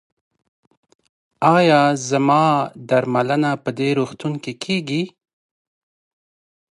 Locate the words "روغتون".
3.99-4.33